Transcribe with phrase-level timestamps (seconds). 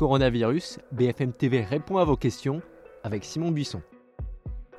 [0.00, 2.62] Coronavirus, BFM TV répond à vos questions
[3.04, 3.82] avec Simon Buisson.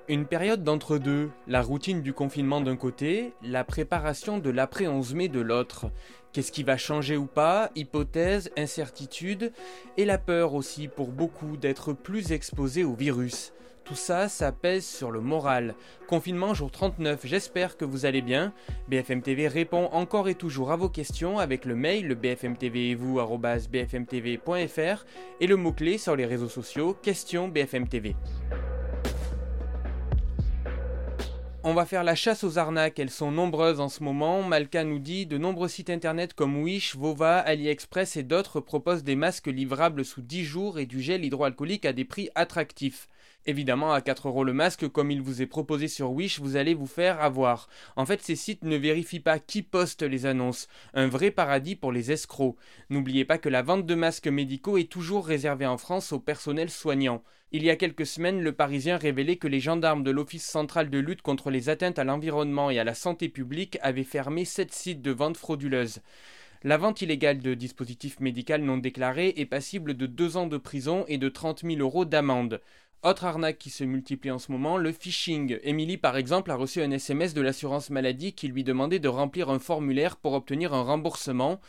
[0.07, 5.27] Une période d'entre-deux, la routine du confinement d'un côté, la préparation de l'après 11 mai
[5.27, 5.91] de l'autre.
[6.33, 7.69] Qu'est-ce qui va changer ou pas?
[7.75, 9.53] Hypothèse, incertitude
[9.95, 13.53] et la peur aussi pour beaucoup d'être plus exposés au virus.
[13.83, 15.75] Tout ça, ça pèse sur le moral.
[16.07, 18.53] Confinement jour 39, j'espère que vous allez bien.
[18.87, 23.19] BFM TV répond encore et toujours à vos questions avec le mail bfmtv et vous
[23.71, 25.05] bfmtv.fr
[25.39, 28.15] et le mot-clé sur les réseaux sociaux question BFM TV.
[31.63, 34.41] On va faire la chasse aux arnaques, elles sont nombreuses en ce moment.
[34.41, 39.15] Malka nous dit de nombreux sites internet comme Wish, Vova, AliExpress et d'autres proposent des
[39.15, 43.07] masques livrables sous 10 jours et du gel hydroalcoolique à des prix attractifs.
[43.45, 46.73] Évidemment, à 4 euros le masque, comme il vous est proposé sur Wish, vous allez
[46.73, 47.69] vous faire avoir.
[47.95, 50.67] En fait, ces sites ne vérifient pas qui poste les annonces.
[50.95, 52.55] Un vrai paradis pour les escrocs.
[52.89, 56.71] N'oubliez pas que la vente de masques médicaux est toujours réservée en France au personnel
[56.71, 57.21] soignant.
[57.53, 60.99] Il y a quelques semaines, le Parisien révélait que les gendarmes de l'Office central de
[60.99, 65.01] lutte contre les atteintes à l'environnement et à la santé publique avaient fermé 7 sites
[65.01, 65.99] de vente frauduleuse.
[66.63, 71.05] La vente illégale de dispositifs médicaux non déclarés est passible de 2 ans de prison
[71.07, 72.61] et de 30 000 euros d'amende.
[73.03, 75.57] Autre arnaque qui se multiplie en ce moment, le phishing.
[75.63, 79.49] Émilie, par exemple, a reçu un SMS de l'assurance maladie qui lui demandait de remplir
[79.49, 81.59] un formulaire pour obtenir un remboursement,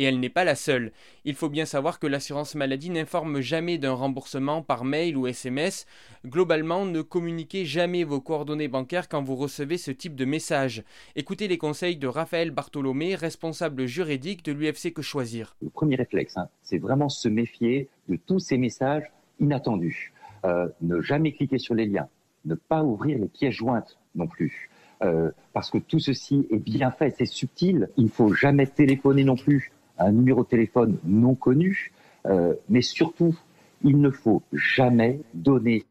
[0.00, 0.92] et elle n'est pas la seule.
[1.26, 5.86] Il faut bien savoir que l'assurance maladie n'informe jamais d'un remboursement par mail ou SMS.
[6.24, 10.84] Globalement, ne communiquez jamais vos coordonnées bancaires quand vous recevez ce type de message.
[11.16, 15.54] Écoutez les conseils de Raphaël Bartholomé, responsable juridique de l'UFC Que Choisir.
[15.60, 19.04] Le premier réflexe, hein, c'est vraiment se méfier de tous ces messages
[19.38, 20.14] inattendus.
[20.46, 22.08] Euh, ne jamais cliquer sur les liens,
[22.46, 24.70] ne pas ouvrir les pièces jointes non plus.
[25.02, 27.90] Euh, parce que tout ceci est bien fait, c'est subtil.
[27.98, 29.70] Il ne faut jamais téléphoner non plus
[30.00, 31.92] un numéro de téléphone non connu,
[32.26, 33.36] euh, mais surtout,
[33.82, 35.84] il ne faut jamais donner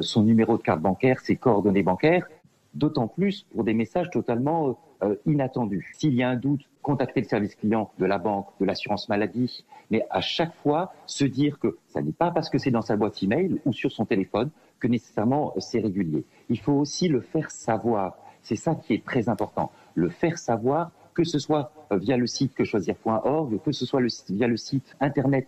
[0.00, 2.26] son numéro de carte bancaire, ses coordonnées bancaires,
[2.74, 5.90] d'autant plus pour des messages totalement euh, inattendu.
[5.94, 9.64] S'il y a un doute, contacter le service client de la banque, de l'assurance maladie,
[9.90, 12.96] mais à chaque fois se dire que ça n'est pas parce que c'est dans sa
[12.96, 14.50] boîte email ou sur son téléphone
[14.80, 16.24] que nécessairement euh, c'est régulier.
[16.48, 18.16] Il faut aussi le faire savoir.
[18.42, 19.72] C'est ça qui est très important.
[19.94, 24.46] Le faire savoir, que ce soit euh, via le site quechoisir.org, que ce soit via
[24.46, 25.46] le site internet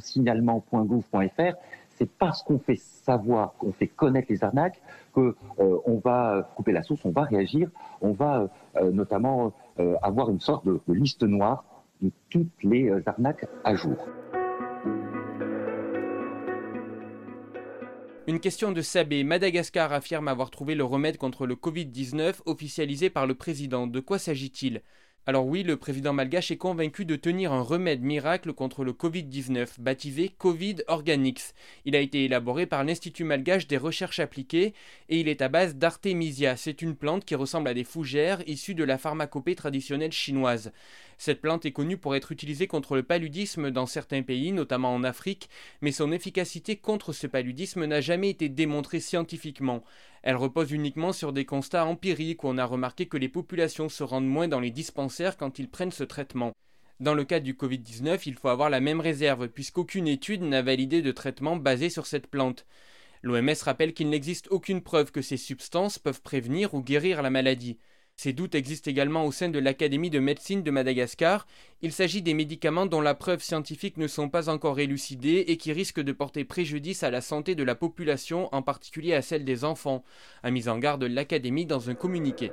[0.00, 1.54] signalement.gouv.fr,
[1.90, 4.80] c'est parce qu'on fait savoir, qu'on fait connaître les arnaques,
[5.12, 7.70] qu'on euh, va couper la source, on va réagir,
[8.00, 11.64] on va euh, notamment euh, avoir une sorte de, liste noire
[12.00, 13.96] de toutes les arnaques à jour.
[18.28, 19.24] Une question de Sabé.
[19.24, 23.88] Madagascar affirme avoir trouvé le remède contre le Covid-19 officialisé par le président.
[23.88, 24.82] De quoi s'agit-il?
[25.26, 29.80] Alors oui, le président malgache est convaincu de tenir un remède miracle contre le Covid-19,
[29.80, 31.52] baptisé Covid Organics.
[31.84, 34.72] Il a été élaboré par l'Institut malgache des recherches appliquées
[35.08, 36.56] et il est à base d'artémisia.
[36.56, 40.72] C'est une plante qui ressemble à des fougères issues de la pharmacopée traditionnelle chinoise.
[41.24, 45.04] Cette plante est connue pour être utilisée contre le paludisme dans certains pays, notamment en
[45.04, 45.48] Afrique,
[45.80, 49.84] mais son efficacité contre ce paludisme n'a jamais été démontrée scientifiquement.
[50.24, 54.02] Elle repose uniquement sur des constats empiriques où on a remarqué que les populations se
[54.02, 56.50] rendent moins dans les dispensaires quand ils prennent ce traitement.
[56.98, 61.02] Dans le cas du Covid-19, il faut avoir la même réserve, puisqu'aucune étude n'a validé
[61.02, 62.66] de traitement basé sur cette plante.
[63.22, 67.78] L'OMS rappelle qu'il n'existe aucune preuve que ces substances peuvent prévenir ou guérir la maladie.
[68.16, 71.46] Ces doutes existent également au sein de l'Académie de médecine de Madagascar.
[71.80, 75.72] Il s'agit des médicaments dont la preuve scientifique ne sont pas encore élucidées et qui
[75.72, 79.64] risquent de porter préjudice à la santé de la population, en particulier à celle des
[79.64, 80.04] enfants,
[80.42, 82.52] a mis en garde l'Académie dans un communiqué.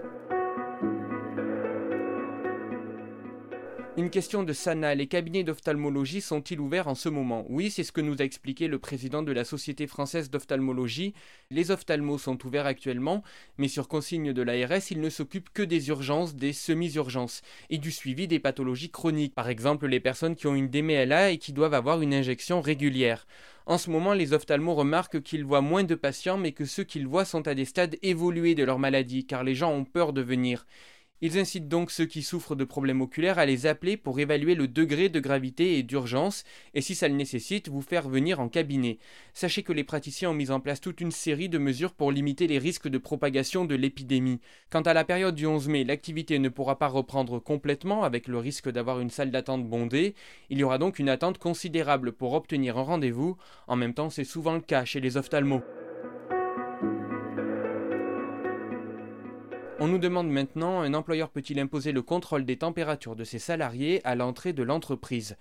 [3.97, 4.95] Une question de Sana.
[4.95, 7.45] Les cabinets d'ophtalmologie sont-ils ouverts en ce moment?
[7.50, 11.13] Oui, c'est ce que nous a expliqué le président de la Société française d'ophtalmologie.
[11.51, 13.24] Les ophtalmos sont ouverts actuellement,
[13.57, 17.91] mais sur consigne de l'ARS, ils ne s'occupent que des urgences, des semi-urgences et du
[17.91, 19.36] suivi des pathologies chroniques.
[19.36, 23.27] Par exemple, les personnes qui ont une DMLA et qui doivent avoir une injection régulière.
[23.65, 27.07] En ce moment, les ophtalmos remarquent qu'ils voient moins de patients, mais que ceux qu'ils
[27.07, 30.21] voient sont à des stades évolués de leur maladie, car les gens ont peur de
[30.21, 30.65] venir.
[31.21, 34.68] Ils incitent donc ceux qui souffrent de problèmes oculaires à les appeler pour évaluer le
[34.68, 39.00] degré de gravité et d'urgence, et si ça le nécessite, vous faire venir en cabinet.
[39.33, 42.48] Sachez que les praticiens ont mis en place toute une série de mesures pour limiter
[42.48, 44.39] les risques de propagation de l'épidémie.
[44.69, 48.38] Quant à la période du 11 mai, l'activité ne pourra pas reprendre complètement avec le
[48.38, 50.15] risque d'avoir une salle d'attente bondée.
[50.50, 53.36] Il y aura donc une attente considérable pour obtenir un rendez-vous.
[53.68, 55.62] En même temps, c'est souvent le cas chez les ophtalmos.
[59.81, 64.02] On nous demande maintenant, un employeur peut-il imposer le contrôle des températures de ses salariés
[64.04, 65.38] à l'entrée de l'entreprise?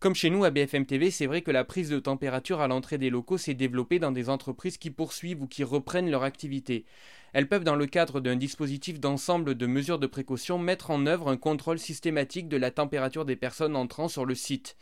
[0.00, 2.96] Comme chez nous à BFM TV, c'est vrai que la prise de température à l'entrée
[2.96, 6.86] des locaux s'est développée dans des entreprises qui poursuivent ou qui reprennent leur activité.
[7.34, 11.28] Elles peuvent, dans le cadre d'un dispositif d'ensemble de mesures de précaution, mettre en œuvre
[11.28, 14.78] un contrôle systématique de la température des personnes entrant sur le site.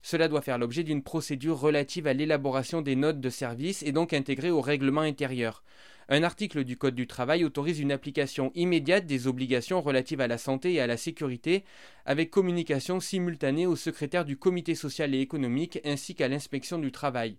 [0.00, 4.14] Cela doit faire l'objet d'une procédure relative à l'élaboration des notes de service et donc
[4.14, 5.62] intégrée au règlement intérieur.
[6.10, 10.36] Un article du Code du travail autorise une application immédiate des obligations relatives à la
[10.36, 11.64] santé et à la sécurité,
[12.04, 17.38] avec communication simultanée au secrétaire du comité social et économique ainsi qu'à l'inspection du travail.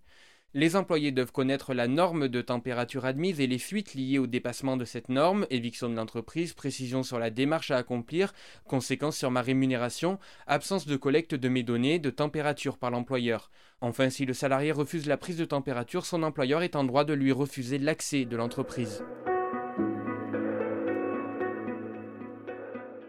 [0.57, 4.78] Les employés doivent connaître la norme de température admise et les fuites liées au dépassement
[4.78, 8.34] de cette norme, éviction de l'entreprise, précision sur la démarche à accomplir,
[8.66, 10.18] conséquences sur ma rémunération,
[10.48, 13.52] absence de collecte de mes données de température par l'employeur.
[13.81, 17.13] Enfin, si le salarié refuse la prise de température, son employeur est en droit de
[17.13, 19.04] lui refuser l'accès de l'entreprise.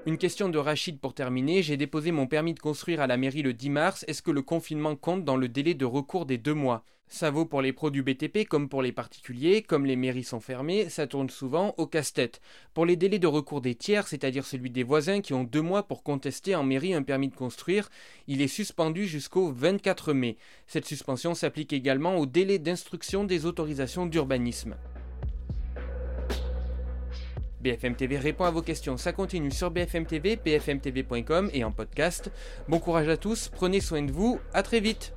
[0.07, 1.65] Une question de Rachid pour terminer.
[1.65, 4.05] J'ai déposé mon permis de construire à la mairie le 10 mars.
[4.07, 6.85] Est-ce que le confinement compte dans le délai de recours des deux mois?
[7.09, 9.63] Ça vaut pour les produits BTP comme pour les particuliers.
[9.63, 12.41] Comme les mairies sont fermées, ça tourne souvent au casse-tête.
[12.73, 15.83] Pour les délais de recours des tiers, c'est-à-dire celui des voisins qui ont deux mois
[15.83, 17.91] pour contester en mairie un permis de construire,
[18.29, 20.37] il est suspendu jusqu'au 24 mai.
[20.69, 24.77] Cette suspension s'applique également au délai d'instruction des autorisations d'urbanisme.
[27.67, 28.97] BFM TV répond à vos questions.
[28.97, 32.31] Ça continue sur BFM TV, bfmtv.com et en podcast.
[32.69, 35.16] Bon courage à tous, prenez soin de vous, à très vite